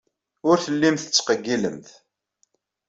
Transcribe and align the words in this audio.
Ur 0.49 0.57
tellimt 0.63 1.03
tettqeyyilemt. 1.03 1.87